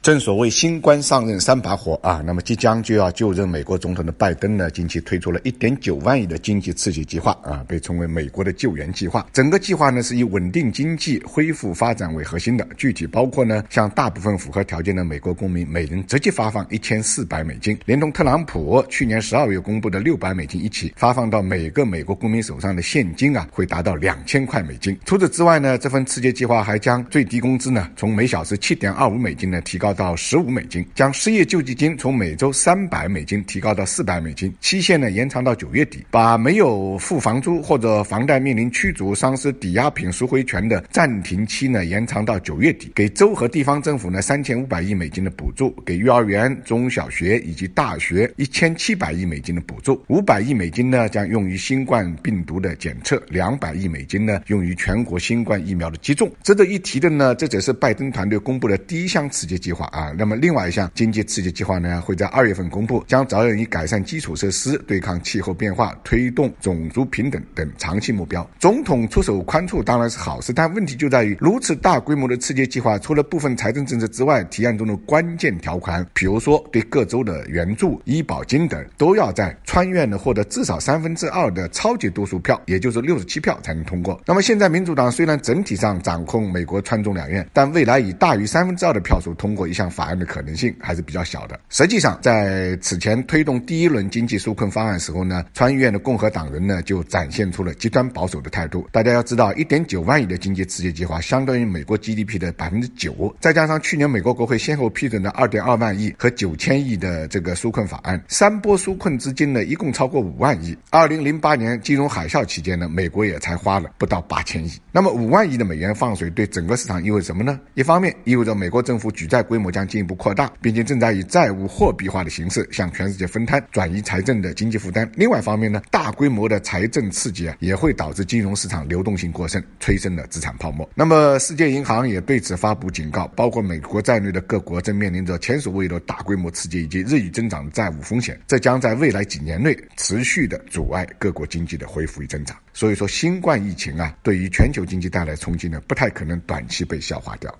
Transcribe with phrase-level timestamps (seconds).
[0.00, 9.26] 正所谓新官上任三把火啊，那么即将就要就任美国总统的拜登呢，近期推出了一点九万亿的经济刺激计划啊，被称为美国的救援计划。
[9.32, 24.96] 整个计划呢是以稳定经济、恢复发展为核心的，具体包括呢，向大部分符合条件的美国公民每人直接发放一千四百美金，连同特朗普去年十二月公布的六百美金一起发放到每个美国公民手上的现金啊，会达到两千块美金。
[25.04, 29.88] 除此之外呢，这份刺激计划还将最低工资呢从每小时七点二五美金呢提高。
[29.98, 56.30] 到十五美金，将失业救济金从每周三百美金提高到四百美金，期限呢延长到九月底，把没有付房租或者房贷面临驱逐、丧失抵押品赎回权的暂停期呢延长到九月底，给州和地方政府呢三千五百亿美金的补助，给幼儿园、中小学以及大学一千七百亿美金的补助，五百亿美金呢将用于新冠病毒的检测，两百亿美金呢用于全国新冠疫苗的接种。
[56.44, 59.77] 值得一提的呢，这只是拜登团队公布的第一项刺激计划。
[59.86, 68.48] 啊，那么另外一项经济刺激计划呢，会在二月份公布，将着眼于改善基础设施、对抗气候变化、推动种族平等等长期目标。
[68.58, 84.20] 总统出手宽处当然是好事，但问题就在于如此大规模的刺激计划，除了部分财政政策之外，提案中的关键条款，比如说对各州的援助、医保金等，都要在参院呢获得至少三分之二的超级多数票，也就是六十七票才能通过。
[84.26, 89.78] 那么现在民主党虽然整体上掌控美国参众两院，但未来以大于三分之二的票数通过一。
[89.78, 91.60] 项法案的可能性还是比较小的。
[91.68, 98.88] 实际上，在此前推动第一轮经济纾困方案时候呢，参议院的共和党人呢就展现出了极端保守的态度。
[98.90, 110.76] 大家要知道，一点九万亿的经济刺激计划相当于美国 GDP 的百分之九，再加上去年美国国会先后批准的二点二万亿和九千亿的这个纾困法案，三波纾困资金呢一共超过五万亿。
[110.90, 114.72] 二零零八年金融海啸期间呢，美国也才花了不到八千亿。
[114.90, 117.60] 那么五万亿的美元放水对整个市场意味着什么呢？
[117.74, 119.68] 一方面意味着美国政府举债规规模。
[119.70, 125.06] 将进一步扩大，并且正在以债务货币化的形式向全世界分摊、转移财政的经济负担。
[125.14, 130.88] 另外一方面呢，大规模的财政刺激啊，也会导致金融市场流动性过剩，催生了资产泡沫。
[130.94, 142.56] 那么，世界银行也对此发布警告，包括美国在内的各国正面临着前所未有的大规模刺激以及日益增长的债务风险，这将在未来几年内持续的阻碍各国经济的恢复与增长。
[142.72, 147.54] 所以说，新冠疫情啊，对于全球经济带来冲击呢，不太可能短期被消化掉。